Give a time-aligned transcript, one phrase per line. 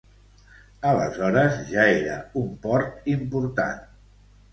[0.91, 3.85] Aleshores ja era un port important.